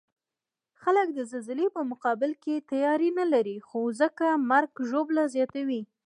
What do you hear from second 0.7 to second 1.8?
خلک د زلزلې